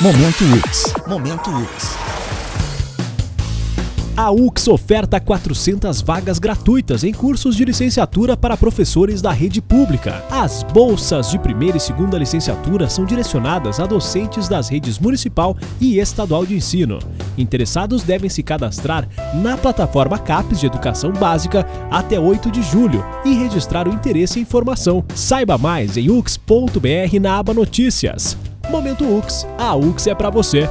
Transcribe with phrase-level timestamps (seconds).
[0.00, 0.92] Momento UX.
[1.06, 1.96] Momento UX.
[4.16, 10.24] A UX oferta 400 vagas gratuitas em cursos de licenciatura para professores da rede pública.
[10.28, 16.00] As bolsas de primeira e segunda licenciatura são direcionadas a docentes das redes municipal e
[16.00, 16.98] estadual de ensino.
[17.38, 23.32] Interessados devem se cadastrar na plataforma CAPES de Educação Básica até 8 de julho e
[23.34, 25.04] registrar o interesse em formação.
[25.14, 28.36] Saiba mais em ux.br na aba Notícias.
[28.70, 29.46] Momento UX.
[29.58, 30.68] A UX é para você.